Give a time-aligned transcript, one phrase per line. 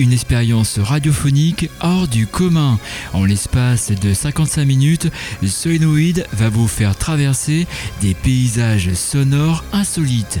[0.00, 2.78] Une expérience radiophonique hors du commun.
[3.12, 5.08] En l'espace de 55 minutes,
[5.46, 7.66] Solenoid va vous faire traverser
[8.00, 10.40] des paysages sonores insolites.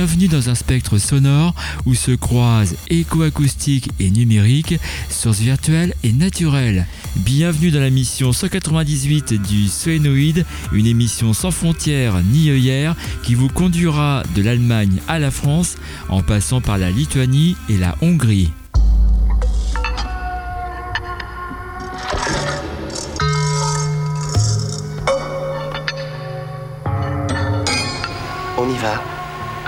[0.00, 4.80] Bienvenue dans un spectre sonore où se croisent éco-acoustique et numérique,
[5.10, 6.86] sources virtuelles et naturelles.
[7.16, 13.48] Bienvenue dans la mission 198 du Solénoïde, une émission sans frontières ni œillères qui vous
[13.48, 15.76] conduira de l'Allemagne à la France
[16.08, 18.50] en passant par la Lituanie et la Hongrie.
[28.56, 29.19] On y va.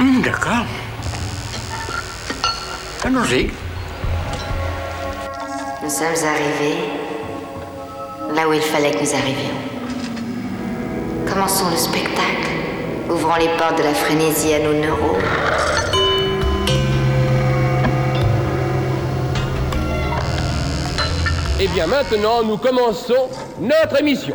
[0.02, 0.66] Hum, D'accord.
[3.04, 3.52] Allons-y.
[5.80, 6.88] Nous sommes arrivés
[8.34, 9.54] là où il fallait que nous arrivions.
[11.32, 12.50] Commençons le spectacle.
[13.08, 15.22] Ouvrons les portes de la frénésie à nos neurones.
[21.60, 23.28] Et bien maintenant, nous commençons
[23.60, 24.34] notre émission.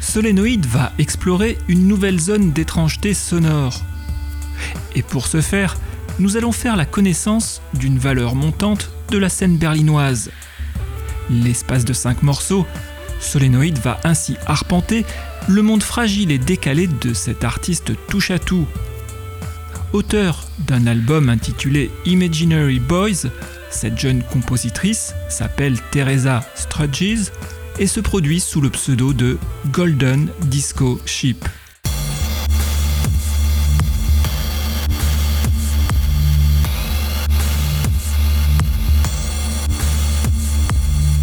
[0.00, 3.84] Solénoïde va explorer une nouvelle zone d'étrangeté sonore.
[4.96, 5.76] Et pour ce faire,
[6.18, 10.30] nous allons faire la connaissance d'une valeur montante de la scène berlinoise.
[11.30, 12.66] L'espace de cinq morceaux,
[13.20, 15.04] Solénoïde va ainsi arpenter
[15.46, 18.66] le monde fragile et décalé de cet artiste touche-à-tout.
[19.92, 23.28] Auteur d'un album intitulé Imaginary Boys,
[23.70, 27.30] cette jeune compositrice s'appelle Teresa Strudges
[27.78, 29.38] et se produit sous le pseudo de
[29.70, 31.44] Golden Disco Ship.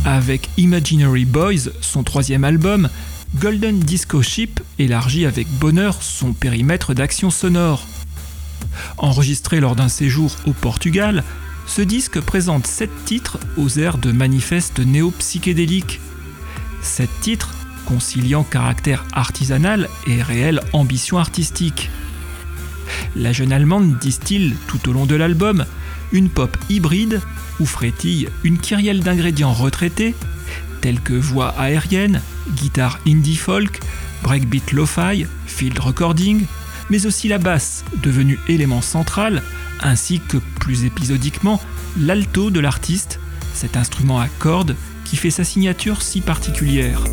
[0.06, 2.90] Avec Imaginary Boys, son troisième album,
[3.36, 7.88] Golden Disco Ship élargit avec bonheur son périmètre d'action sonore.
[8.98, 11.24] Enregistré lors d'un séjour au Portugal,
[11.66, 16.00] ce disque présente sept titres aux airs de manifeste néo-psychédélique.
[16.84, 17.52] Sept titres
[17.86, 21.90] conciliant caractère artisanal et réelle ambition artistique.
[23.16, 25.66] La jeune Allemande distille tout au long de l'album
[26.12, 27.22] une pop hybride
[27.60, 30.14] où frétille une kyrielle d'ingrédients retraités
[30.82, 32.22] tels que voix aérienne,
[32.56, 33.80] guitare indie folk,
[34.22, 36.46] breakbeat lo-fi, field recording,
[36.90, 39.42] mais aussi la basse, devenue élément central,
[39.82, 41.62] ainsi que plus épisodiquement
[41.98, 43.22] l'alto de l'artiste,
[43.54, 44.76] cet instrument à cordes
[45.14, 47.04] qui fait sa signature si particulière.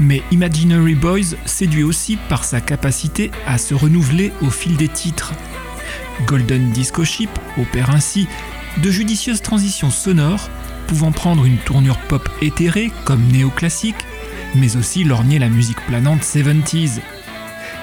[0.00, 5.32] Mais Imaginary Boys séduit aussi par sa capacité à se renouveler au fil des titres.
[6.26, 8.26] Golden Disco Ship opère ainsi
[8.82, 10.50] de judicieuses transitions sonores
[10.88, 13.94] pouvant prendre une tournure pop éthérée comme néoclassique,
[14.54, 17.00] mais aussi lorgner la musique planante 70s.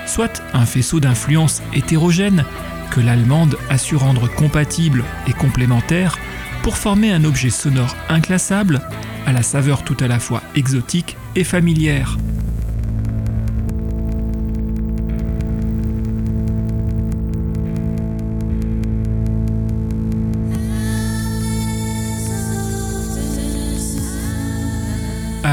[0.06, 2.46] Soit un faisceau d'influences hétérogènes
[2.92, 6.18] que l'allemande a su rendre compatible et complémentaire
[6.64, 8.82] pour former un objet sonore inclassable
[9.26, 12.18] à la saveur tout à la fois exotique et familière.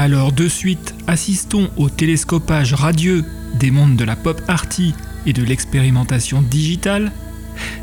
[0.07, 3.25] Alors de suite, assistons au télescopage radieux
[3.59, 4.93] des mondes de la pop arty
[5.25, 7.11] et de l'expérimentation digitale.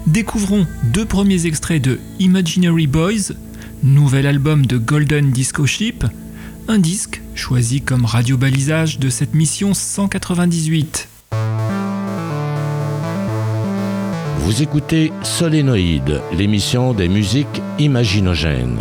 [0.07, 3.35] Découvrons deux premiers extraits de Imaginary Boys,
[3.83, 6.03] nouvel album de Golden Disco Ship,
[6.67, 11.09] un disque choisi comme radio-balisage de cette mission 198.
[14.39, 18.81] Vous écoutez Solénoïde, l'émission des musiques imaginogènes.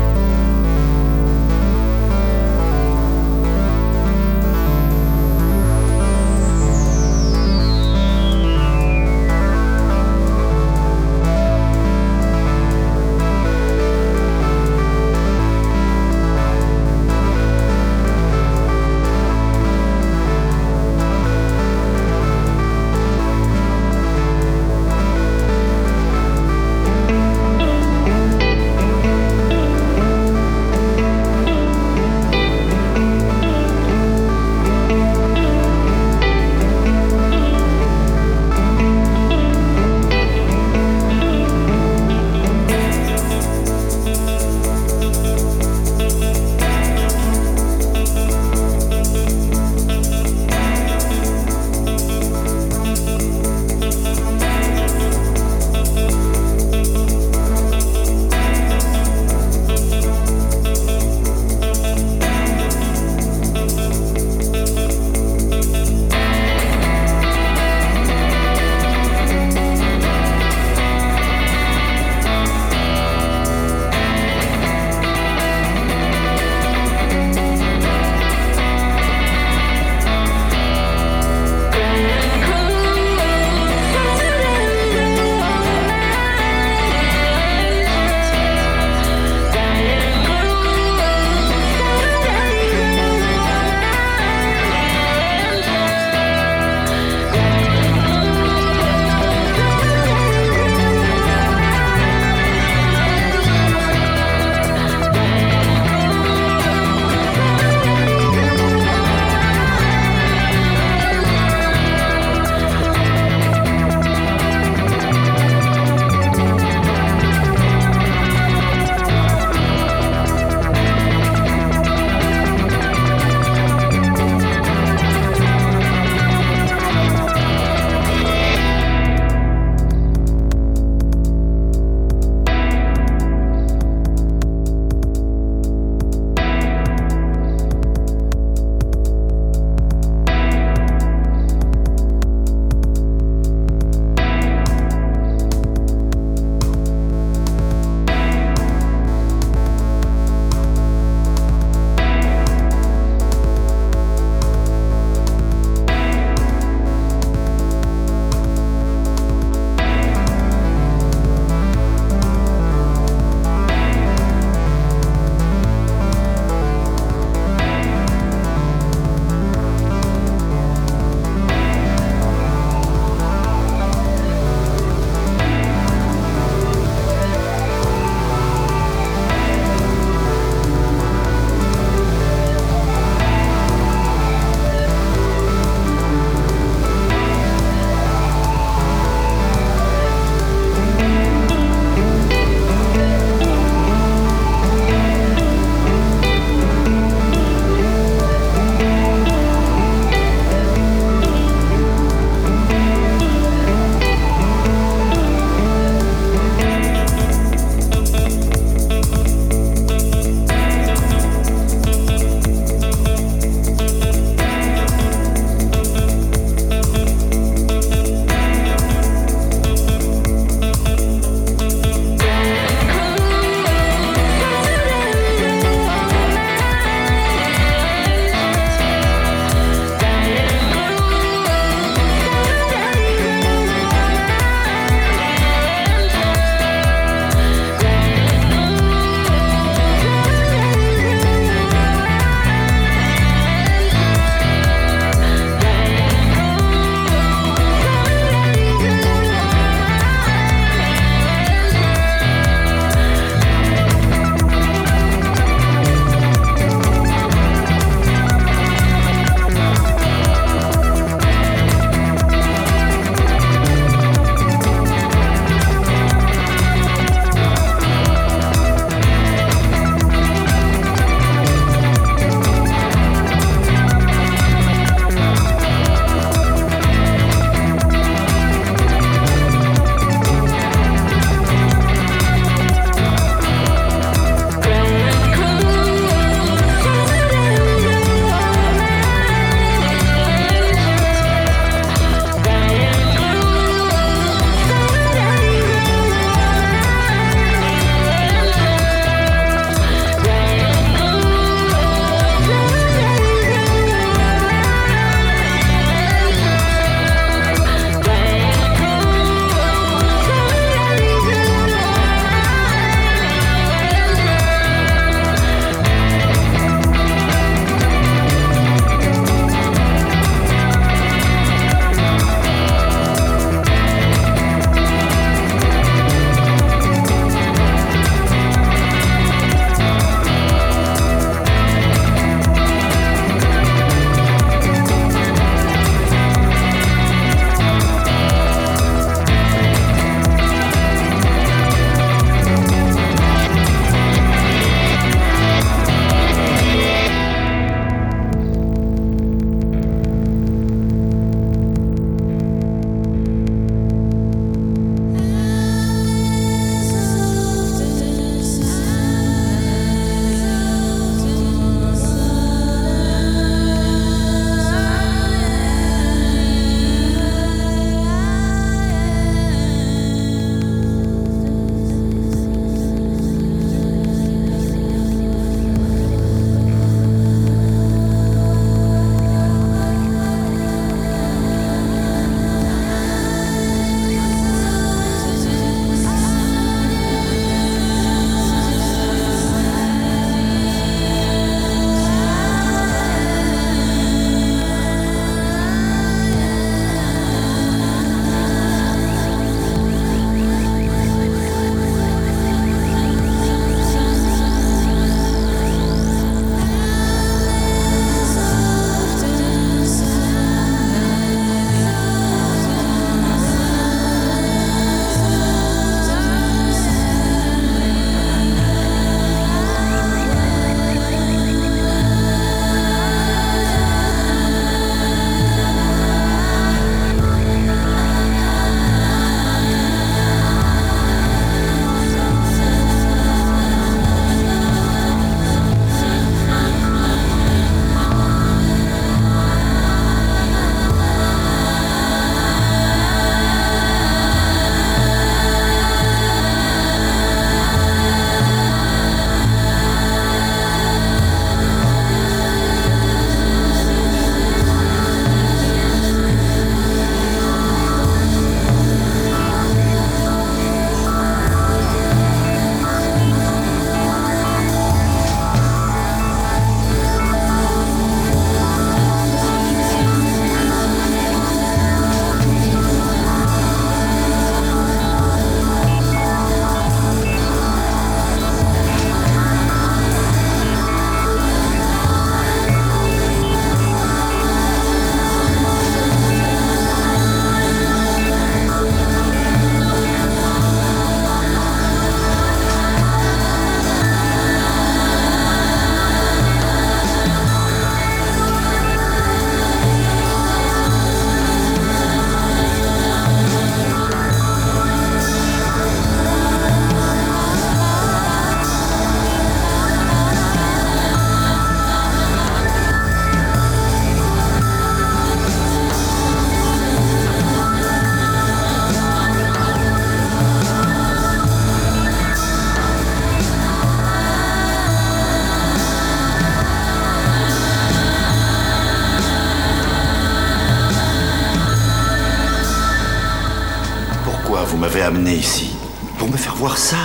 [534.81, 535.69] M'avez amené ici
[536.17, 536.97] Pour me faire voir ça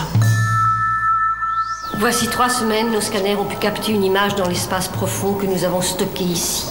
[1.99, 5.65] Voici trois semaines, nos scanners ont pu capter une image dans l'espace profond que nous
[5.65, 6.67] avons stocké ici.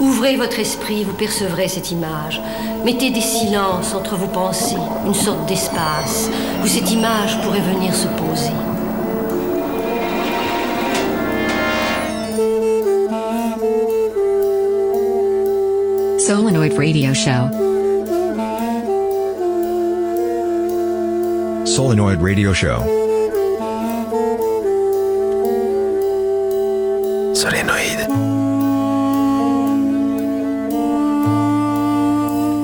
[0.00, 2.40] Ouvrez votre esprit, vous percevrez cette image.
[2.84, 4.76] Mettez des silences entre vos pensées,
[5.06, 6.30] une sorte d'espace
[6.62, 8.52] où cette image pourrait venir se poser.
[16.18, 17.67] Solenoid Radio Show.
[21.78, 22.80] Solenoid Radio Show.
[27.32, 28.08] Solénoïde.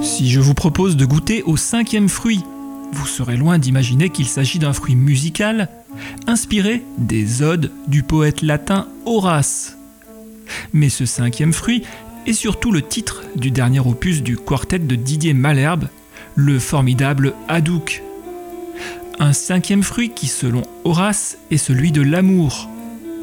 [0.03, 2.43] Si je vous propose de goûter au cinquième fruit,
[2.91, 5.69] vous serez loin d'imaginer qu'il s'agit d'un fruit musical
[6.27, 9.79] inspiré des odes du poète latin Horace.
[10.73, 11.85] Mais ce cinquième fruit
[12.27, 15.87] est surtout le titre du dernier opus du quartet de Didier Malherbe,
[16.35, 18.04] le formidable Hadouk.
[19.25, 22.69] Un cinquième fruit qui, selon Horace, est celui de l'amour.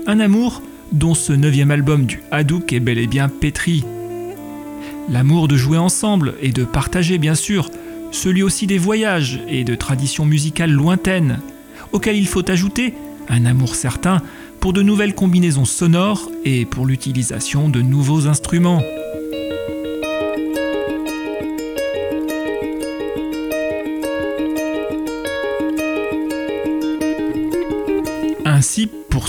[0.08, 3.86] Un amour dont ce neuvième album du Hadouk est bel et bien pétri.
[5.10, 7.70] L'amour de jouer ensemble et de partager, bien sûr,
[8.10, 11.40] celui aussi des voyages et de traditions musicales lointaines,
[11.92, 12.96] auxquelles il faut ajouter
[13.30, 14.24] un amour certain
[14.60, 18.82] pour de nouvelles combinaisons sonores et pour l'utilisation de nouveaux instruments.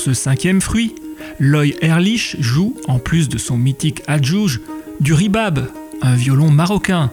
[0.03, 0.97] Ce cinquième fruit,
[1.39, 4.61] Loy Erlich joue, en plus de son mythique adjouge,
[4.99, 5.69] du ribab,
[6.03, 7.13] un violon marocain.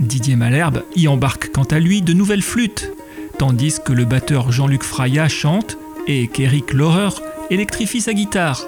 [0.00, 2.92] Didier Malherbe y embarque quant à lui de nouvelles flûtes,
[3.38, 7.08] tandis que le batteur Jean-Luc Fraya chante et qu'Eric Laurer
[7.48, 8.62] électrifie sa guitare.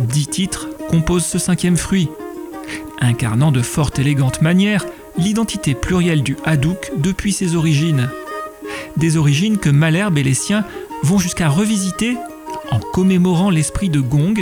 [0.00, 2.08] Dix titres composent ce cinquième fruit,
[2.98, 4.86] incarnant de fort élégantes manières
[5.18, 8.08] l'identité plurielle du hadouk depuis ses origines.
[8.96, 10.64] Des origines que Malherbe et les siens
[11.02, 12.16] vont jusqu'à revisiter
[12.70, 14.34] en commémorant l'esprit de Gong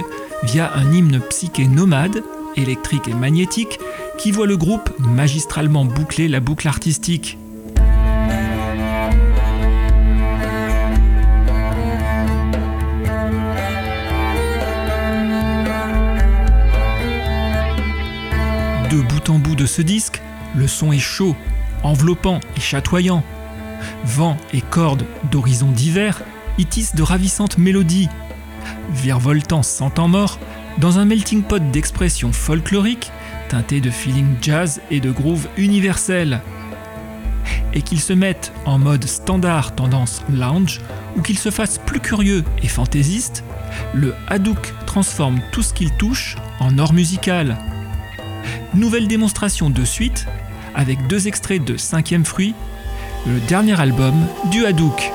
[0.45, 2.23] via un hymne psyché nomade,
[2.57, 3.79] électrique et magnétique,
[4.19, 7.39] qui voit le groupe magistralement boucler la boucle artistique.
[18.91, 20.23] De bout en bout de ce disque,
[20.55, 21.35] le son est chaud,
[21.83, 23.25] enveloppant et chatoyant.
[24.05, 26.23] Vent et cordes d'horizons divers
[26.59, 28.09] y tissent de ravissantes mélodies,
[28.93, 30.39] virevoltant sans temps mort
[30.79, 33.11] dans un melting pot d'expressions folkloriques
[33.49, 36.41] teinté de feeling jazz et de groove universel.
[37.73, 40.81] Et qu'ils se mettent en mode standard tendance lounge
[41.17, 43.45] ou qu'ils se fassent plus curieux et fantaisistes,
[43.93, 47.59] le Hadouk transforme tout ce qu'il touche en or musical.
[48.75, 50.27] Nouvelle démonstration de suite
[50.75, 52.55] avec deux extraits de Cinquième Fruit,
[53.27, 54.15] le dernier album
[54.51, 55.13] du Hadouk.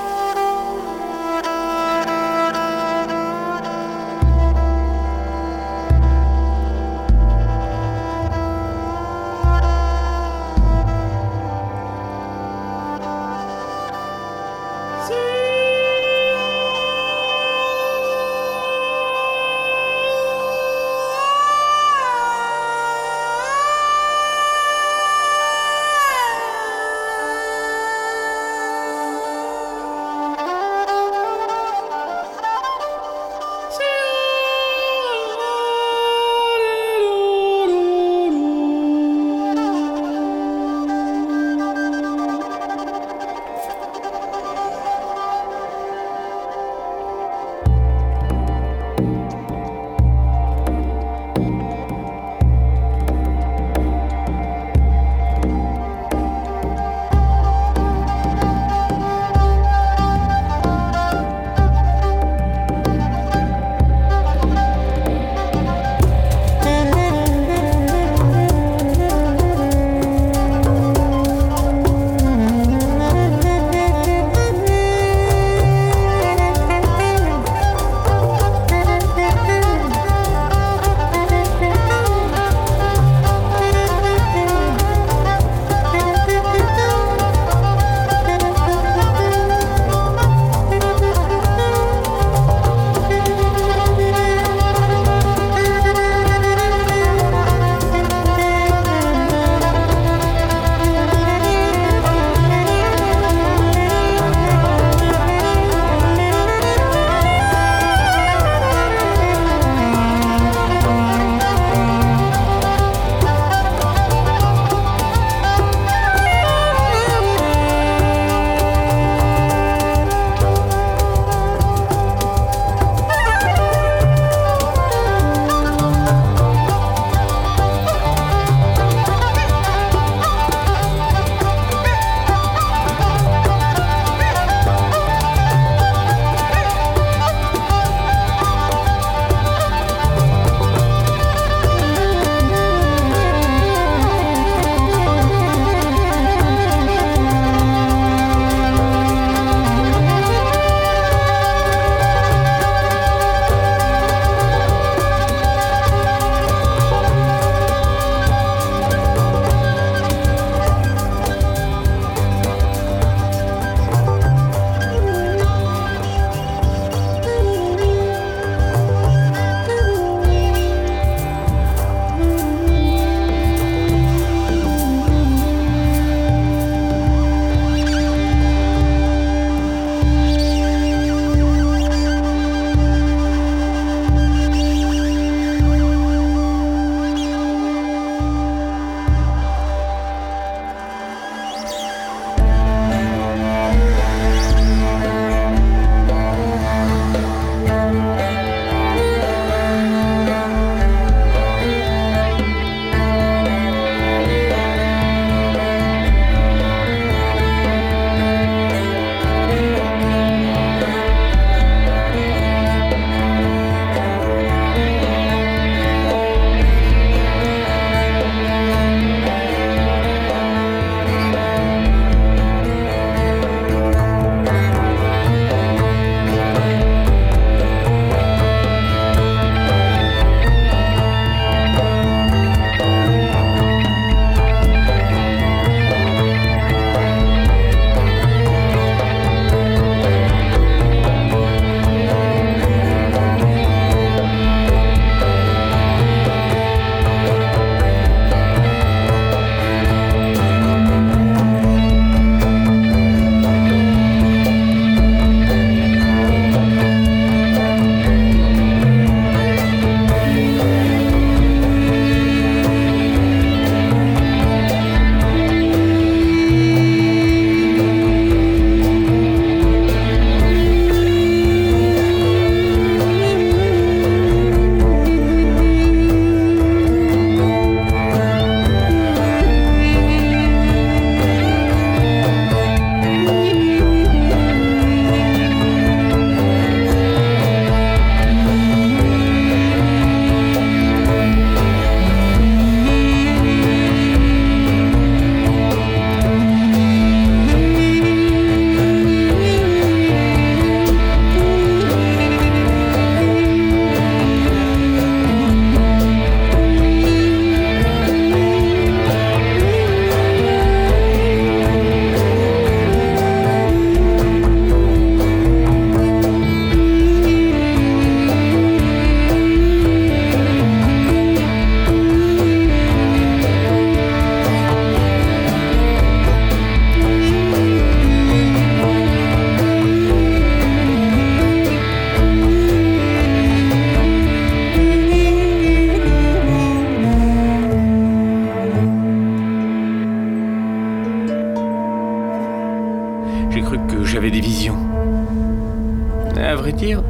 [346.49, 347.03] À vrai dire,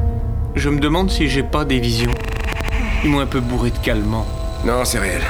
[0.55, 2.13] je me demande si j'ai pas des visions.
[3.05, 4.27] Ils m'ont un peu bourré de calmant.
[4.65, 5.21] Non, c'est réel.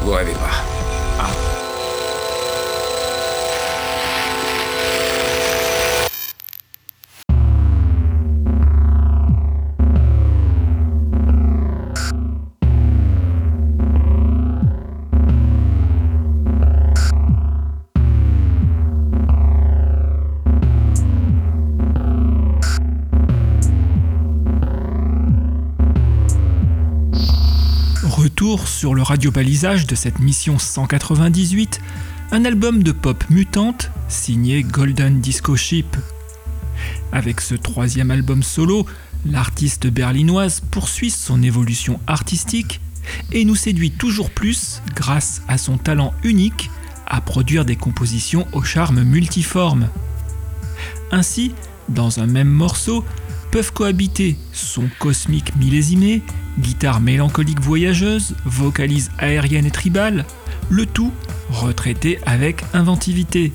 [0.00, 0.71] Vous rêvez pas.
[28.82, 31.80] Sur le radiobalisage de cette mission 198,
[32.32, 35.96] un album de pop mutante signé Golden Disco Ship.
[37.12, 38.84] Avec ce troisième album solo,
[39.24, 42.80] l'artiste berlinoise poursuit son évolution artistique
[43.30, 46.68] et nous séduit toujours plus grâce à son talent unique
[47.06, 49.90] à produire des compositions au charme multiforme.
[51.12, 51.54] Ainsi,
[51.88, 53.04] dans un même morceau,
[53.52, 56.22] peuvent cohabiter son cosmique millésimé,
[56.58, 60.24] guitare mélancolique voyageuse, vocalise aérienne et tribale,
[60.70, 61.12] le tout
[61.50, 63.52] retraité avec inventivité.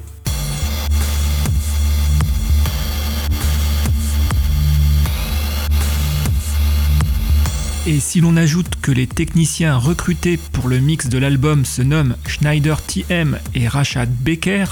[7.88, 12.18] Et si l'on ajoute que les techniciens recrutés pour le mix de l'album se nomment
[12.28, 14.66] Schneider TM et Rachad Becker,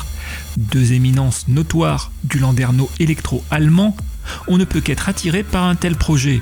[0.57, 3.95] deux éminences notoires du landerneau électro-allemand,
[4.47, 6.41] on ne peut qu'être attiré par un tel projet.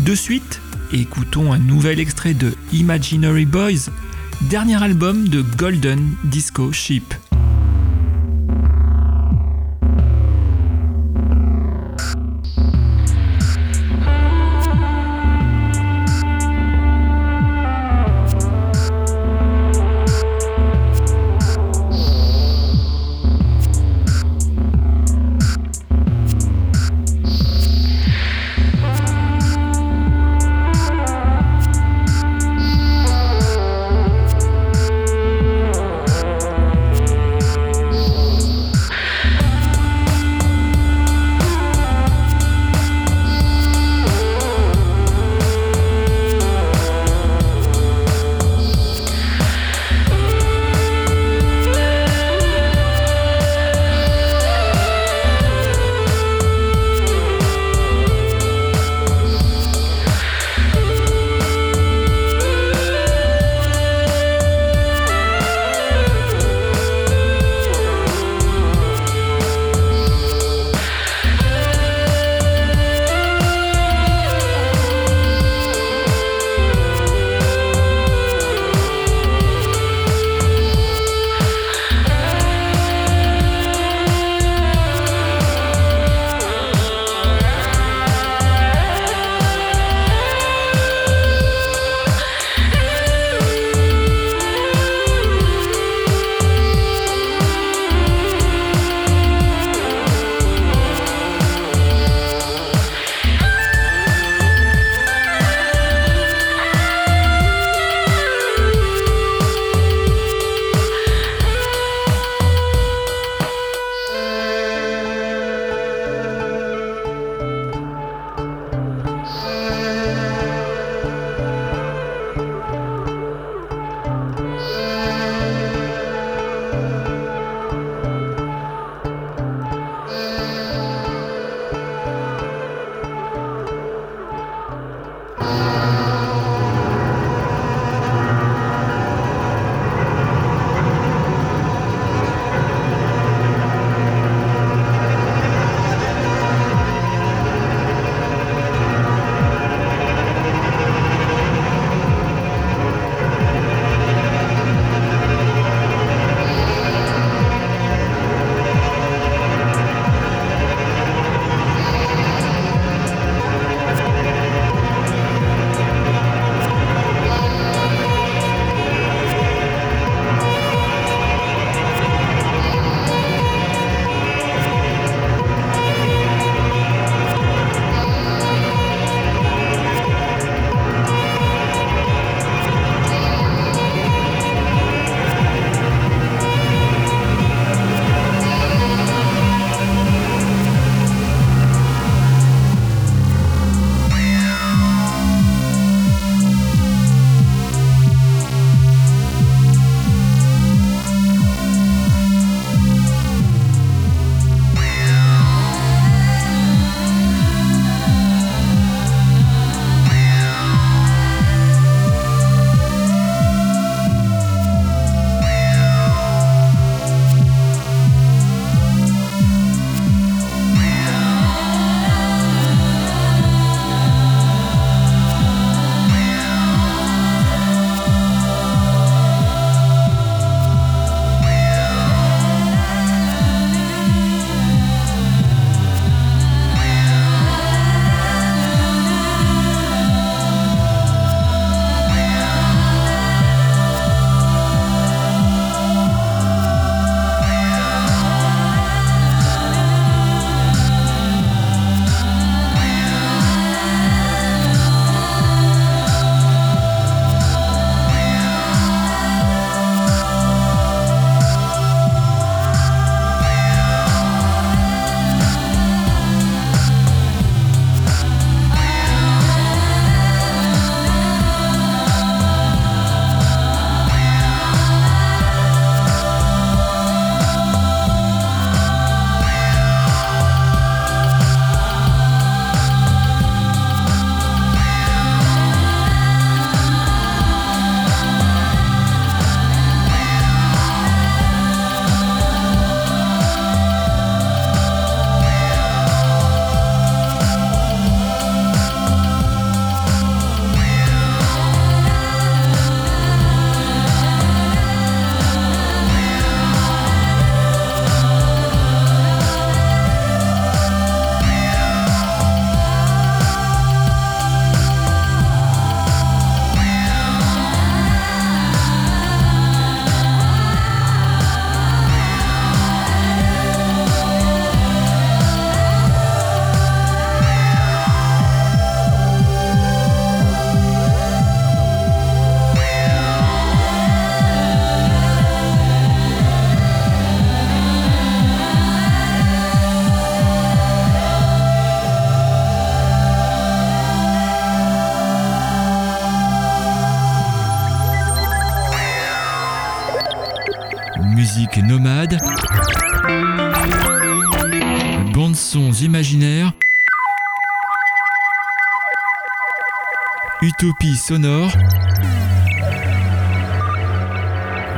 [0.00, 0.60] De suite,
[0.92, 3.90] écoutons un nouvel extrait de Imaginary Boys,
[4.42, 7.14] dernier album de Golden Disco Ship.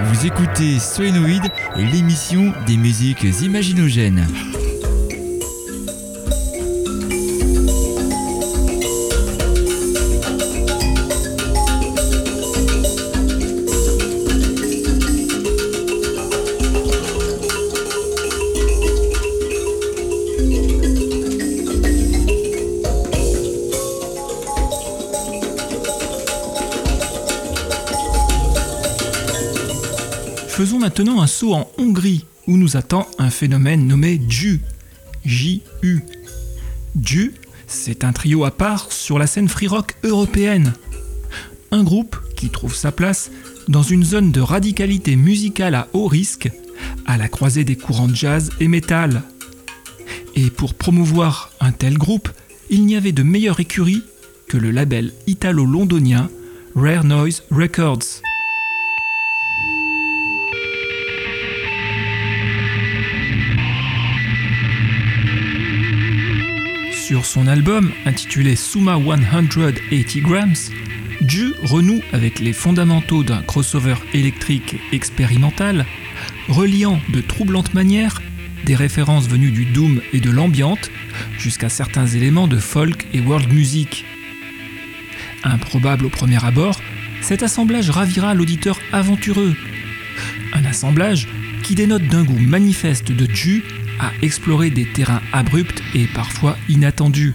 [0.05, 1.47] Vous écoutez Solenoid
[1.77, 4.27] et l'émission des musiques imaginogènes.
[30.87, 34.61] Maintenant un saut en Hongrie, où nous attend un phénomène nommé JU.
[35.25, 36.05] J-U.
[37.03, 37.35] JU,
[37.67, 40.75] c'est un trio à part sur la scène free rock européenne.
[41.73, 43.33] Un groupe qui trouve sa place
[43.67, 46.53] dans une zone de radicalité musicale à haut risque,
[47.05, 49.25] à la croisée des courants jazz et métal.
[50.37, 52.29] Et pour promouvoir un tel groupe,
[52.71, 54.05] il n'y avait de meilleure écurie
[54.47, 56.31] que le label italo-londonien
[56.77, 58.23] Rare Noise Records.
[67.07, 70.57] Sur son album intitulé Suma 180 Grams,
[71.25, 75.87] Ju renoue avec les fondamentaux d'un crossover électrique expérimental,
[76.49, 78.21] reliant de troublantes manières
[78.65, 80.91] des références venues du doom et de l'ambiante
[81.39, 84.05] jusqu'à certains éléments de folk et world music.
[85.45, 86.81] Improbable au premier abord,
[87.21, 89.55] cet assemblage ravira l'auditeur aventureux.
[90.55, 91.29] Un assemblage
[91.63, 93.63] qui dénote d'un goût manifeste de Ju
[94.01, 97.35] à explorer des terrains abrupts et parfois inattendus.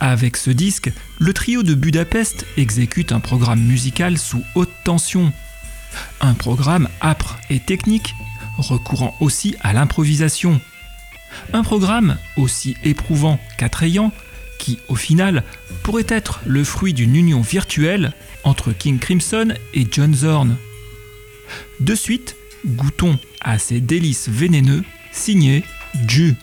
[0.00, 5.32] Avec ce disque, le trio de Budapest exécute un programme musical sous haute tension.
[6.20, 8.14] Un programme âpre et technique,
[8.56, 10.60] recourant aussi à l'improvisation.
[11.52, 14.12] Un programme aussi éprouvant qu'attrayant,
[14.58, 15.44] qui, au final,
[15.82, 18.12] pourrait être le fruit d'une union virtuelle
[18.44, 20.56] entre King Crimson et John Zorn.
[21.80, 25.64] De suite, goûtons à ces délices vénéneux, signé
[26.06, 26.34] Ju.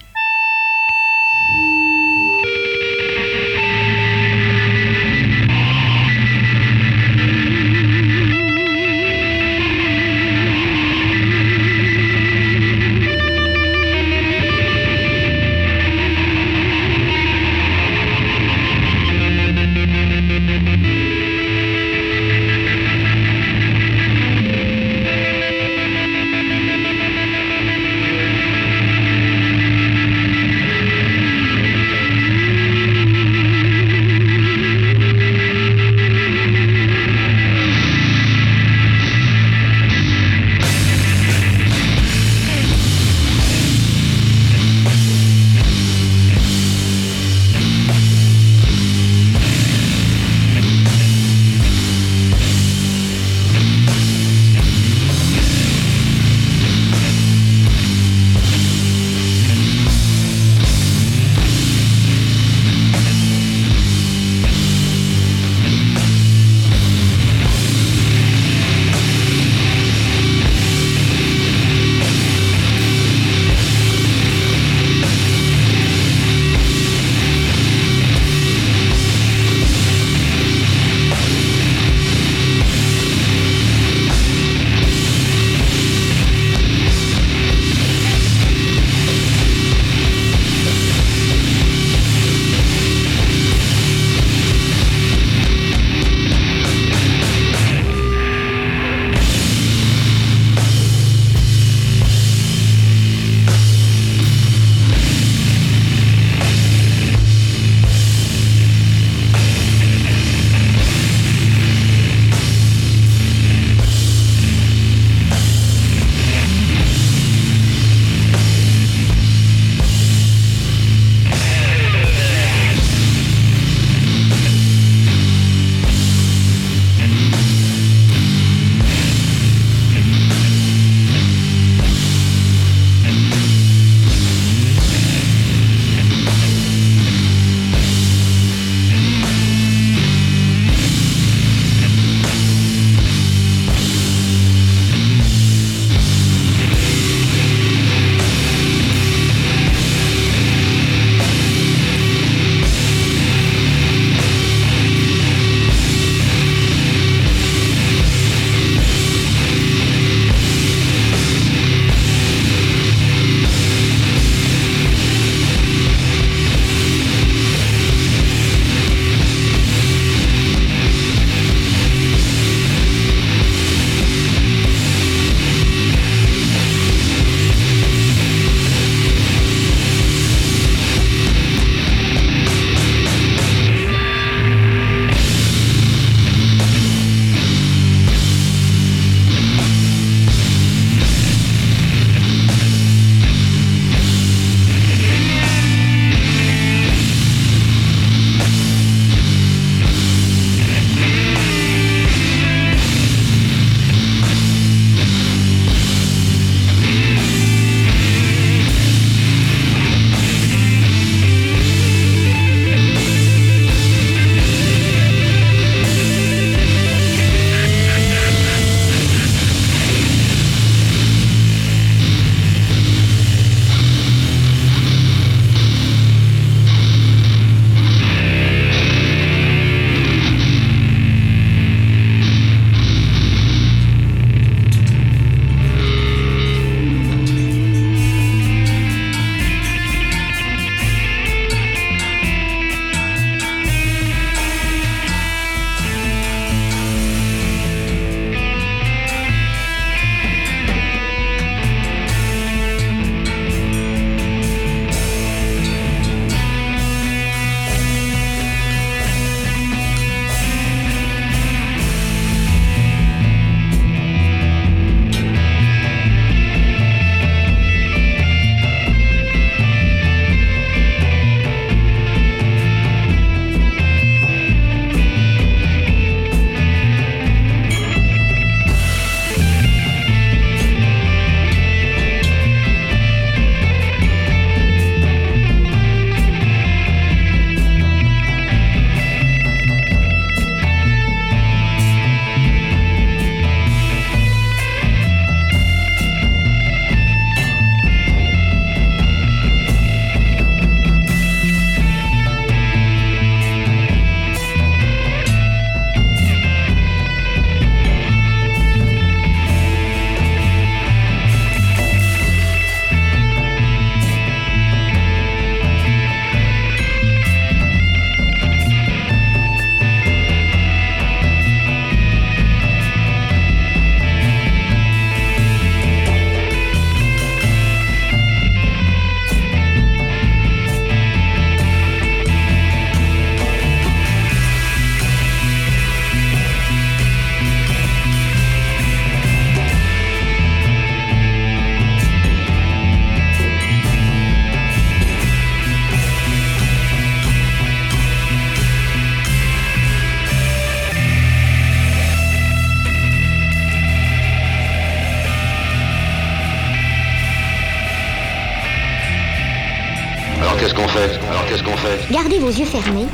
[362.39, 363.07] Vos yeux fermés.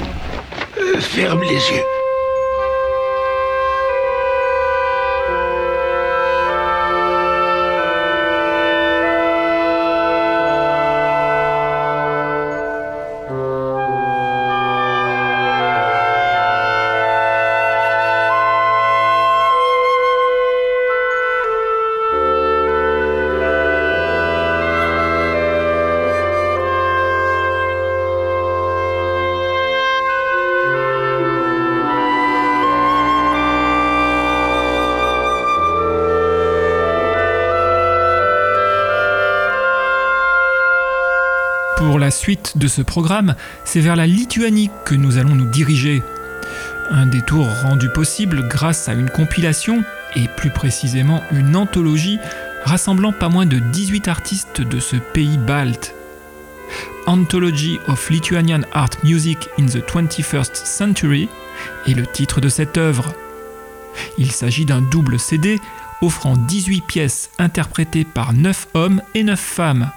[0.80, 2.01] Euh, ferme les yeux.
[42.56, 43.36] De ce programme,
[43.66, 46.04] c'est vers la Lituanie que nous allons nous diriger.
[46.89, 49.84] Un détour rendu possible grâce à une compilation,
[50.16, 52.20] et plus précisément une anthologie,
[52.66, 55.96] rassemblant pas moins de 18 artistes de ce pays balte.
[57.08, 61.30] Anthology of Lithuanian Art Music in the 21st Century
[61.88, 63.14] est le titre de cette œuvre.
[64.18, 65.60] Il s'agit d'un double CD
[66.02, 69.92] offrant 18 pièces interprétées par 9 hommes et 9 femmes.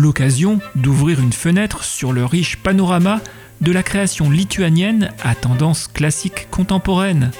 [0.00, 3.20] L'occasion d'ouvrir une fenêtre sur le riche panorama
[3.60, 7.32] de la création lituanienne à tendance classique contemporaine.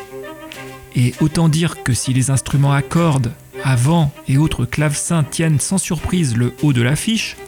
[0.95, 3.33] Et autant dire que si les instruments à cordes,
[3.65, 7.39] avant et autres clavecins tiennent sans surprise le haut de l'affiche,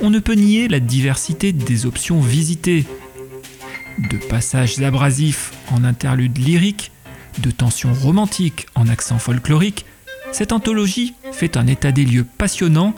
[0.00, 2.84] on ne peut nier la diversité des options visitées.
[4.10, 6.90] De passages abrasifs en interludes lyriques,
[7.38, 9.86] de tensions romantiques en accents folkloriques,
[10.32, 12.94] cette anthologie fait un état des lieux passionnant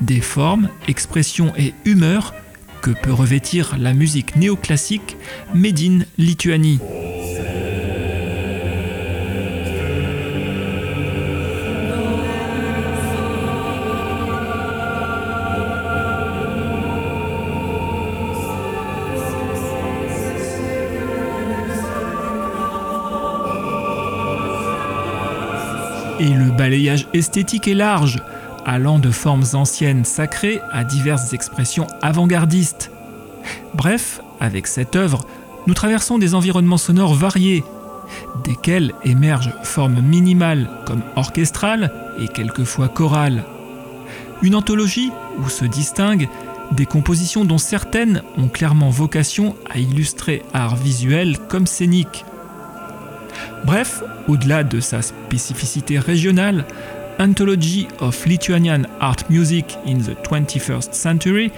[0.00, 2.34] des formes, expressions et humeurs
[2.82, 5.16] que peut revêtir la musique néoclassique
[5.54, 6.80] made in Lituanie.
[26.20, 28.22] Et le balayage esthétique est large,
[28.64, 32.90] allant de formes anciennes sacrées à diverses expressions avant-gardistes.
[33.74, 35.24] Bref, avec cette œuvre,
[35.66, 37.64] nous traversons des environnements sonores variés,
[38.44, 43.44] desquels émergent formes minimales comme orchestrales et quelquefois chorales.
[44.42, 46.28] Une anthologie où se distinguent
[46.72, 52.24] des compositions dont certaines ont clairement vocation à illustrer art visuel comme scénique.
[53.64, 56.66] Bref, au-delà de sa spécificité régionale,
[57.18, 61.52] Anthology of Lithuanian Art Music in the 21st Century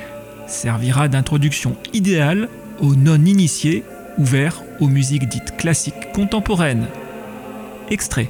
[0.47, 2.49] servira d'introduction idéale
[2.81, 3.83] aux non-initiés
[4.19, 6.87] ouverts aux musiques dites classiques contemporaines.
[7.91, 8.29] Extrait.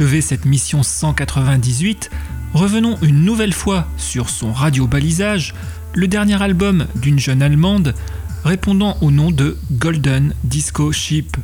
[0.00, 2.10] D'achever cette mission 198,
[2.54, 5.52] revenons une nouvelle fois sur son radio-balisage,
[5.92, 7.94] le dernier album d'une jeune Allemande
[8.42, 11.36] répondant au nom de Golden Disco Ship.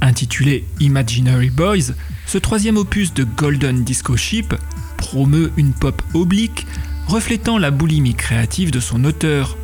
[0.00, 1.94] Intitulé Imaginary Boys,
[2.26, 4.52] ce troisième opus de Golden Disco Ship
[4.96, 6.66] promeut une pop oblique
[7.06, 9.56] reflétant la boulimie créative de son auteur.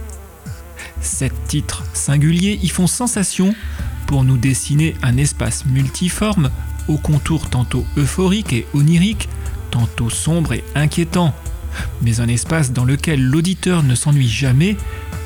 [1.01, 3.57] Sept titres singuliers y font sensation
[4.07, 6.51] pour nous dessiner un espace multiforme
[6.89, 9.29] aux contours tantôt euphoriques et oniriques,
[9.71, 11.35] tantôt sombres et inquiétants,
[12.03, 14.77] mais un espace dans lequel l'auditeur ne s'ennuie jamais,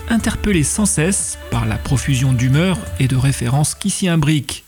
[0.08, 4.64] interpellé sans cesse par la profusion d'humeur et de références qui s'y imbriquent.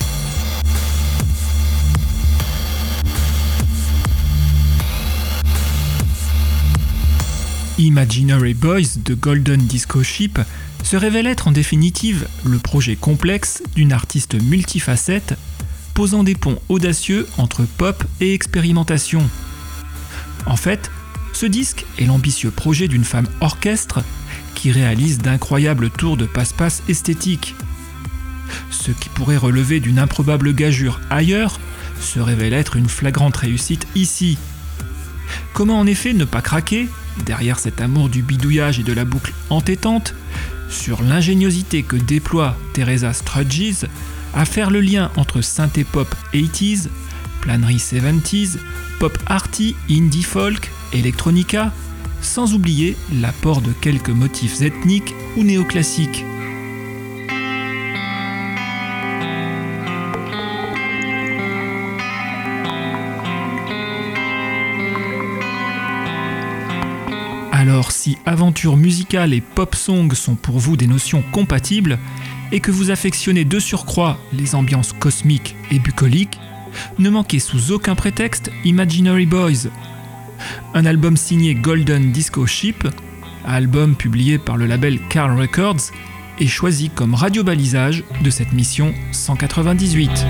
[7.78, 10.39] Imaginary Boys de Golden Disco Ship
[10.82, 15.34] se révèle être en définitive le projet complexe d'une artiste multifacette
[15.97, 19.22] posant des ponts audacieux entre pop et expérimentation.
[20.44, 20.90] En fait,
[21.32, 24.05] ce disque est l'ambitieux projet d'une femme orchestre
[24.55, 27.55] qui réalise d'incroyables tours de passe-passe esthétiques.
[28.70, 31.59] Ce qui pourrait relever d'une improbable gageure ailleurs
[31.99, 34.36] se révèle être une flagrante réussite ici.
[35.55, 36.88] Comment en effet ne pas craquer
[37.24, 40.14] derrière cet amour du bidouillage et de la boucle entêtante,
[40.68, 43.86] sur l'ingéniosité que déploie Teresa Strudges
[44.37, 46.89] à faire le lien entre synthé-pop 80s,
[47.41, 48.59] planerie 70s,
[49.01, 51.72] pop arty, indie folk, electronica,
[52.20, 56.24] sans oublier l'apport de quelques motifs ethniques ou néoclassiques.
[67.53, 71.99] Alors si aventure musicale et pop song sont pour vous des notions compatibles,
[72.53, 76.38] et que vous affectionnez de surcroît les ambiances cosmiques et bucoliques,
[76.99, 79.68] ne manquez sous aucun prétexte Imaginary Boys.
[80.74, 82.86] Un album signé Golden Disco Ship,
[83.47, 85.92] album publié par le label Carl Records,
[86.38, 90.26] est choisi comme radio-balisage de cette mission 198.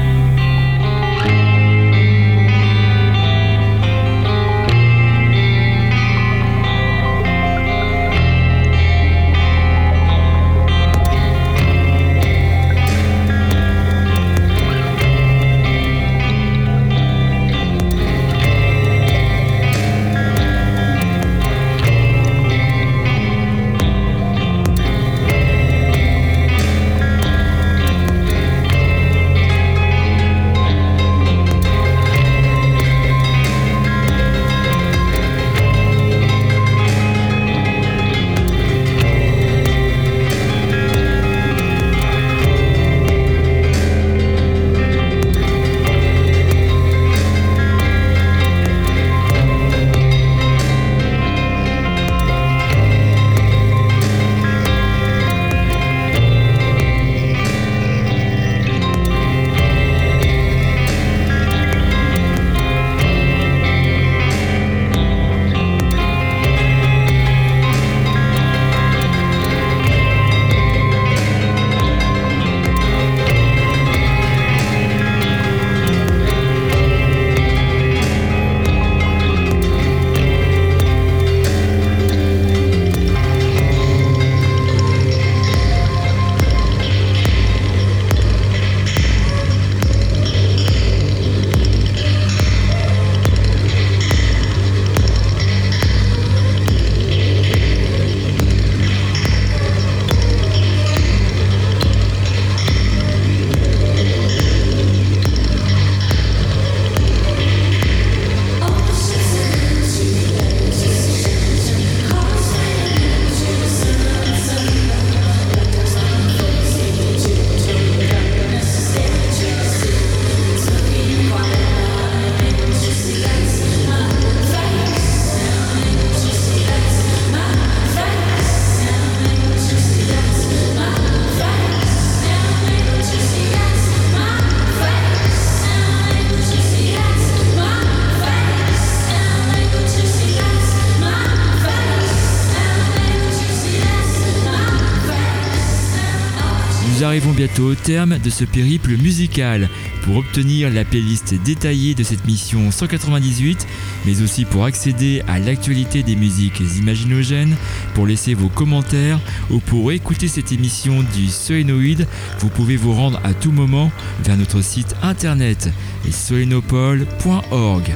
[147.17, 149.71] Arrivons bientôt au terme de ce périple musical.
[150.03, 153.67] Pour obtenir la playlist détaillée de cette mission 198,
[154.05, 157.57] mais aussi pour accéder à l'actualité des musiques imaginogènes,
[157.95, 162.07] pour laisser vos commentaires ou pour écouter cette émission du Solénoïde,
[162.41, 163.91] vous pouvez vous rendre à tout moment
[164.23, 165.71] vers notre site internet
[166.11, 167.95] solenopole.org.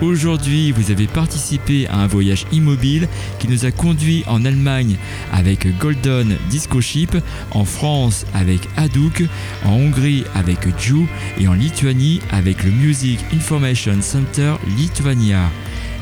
[0.00, 3.08] Aujourd'hui, vous avez participé à un voyage immobile
[3.40, 4.96] qui nous a conduit en Allemagne
[5.32, 7.16] avec Golden Disco Ship,
[7.50, 9.24] en France avec Hadouk,
[9.64, 11.06] en Hongrie avec Ju
[11.40, 15.50] et en Lituanie avec le Music Information Center Lituania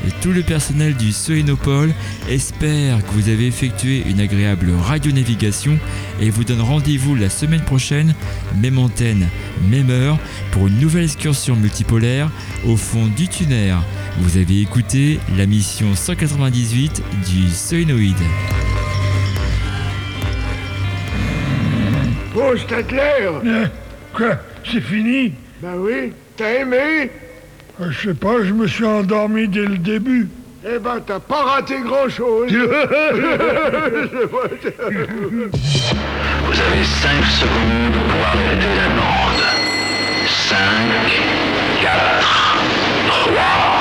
[0.05, 1.93] et tout le personnel du Soénopole
[2.29, 5.79] espère que vous avez effectué une agréable radionavigation
[6.21, 8.13] et vous donne rendez-vous la semaine prochaine,
[8.61, 9.27] même antenne,
[9.69, 10.19] même heure,
[10.51, 12.29] pour une nouvelle excursion multipolaire
[12.65, 13.75] au fond du tunnel.
[14.19, 18.15] Vous avez écouté la mission 198 du Soénoïde.
[22.35, 23.29] Oh, Statler
[24.13, 24.37] Quoi?
[24.63, 25.33] C'est fini?
[25.61, 27.09] Bah oui, t'as aimé?
[27.79, 30.27] Euh, je sais pas, je me suis endormi dès le début.
[30.65, 32.51] Eh ben, t'as pas raté grand-chose.
[32.51, 32.57] Vous
[36.59, 39.43] avez 5 secondes pour arrêter la bande.
[40.25, 40.57] 5,
[41.81, 42.57] 4,
[43.07, 43.76] 3...